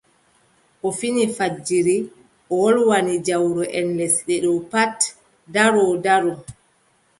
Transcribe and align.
O 0.87 0.89
fini 0.99 1.23
fajiri, 1.37 1.97
o 2.53 2.55
wolwani 2.61 3.15
jawroʼen 3.27 3.87
lesle 3.99 4.35
ɗo 4.43 4.51
kam 4.57 4.67
pat 4.71 4.97
ndaro 5.49 5.83
ndaro. 5.99 6.33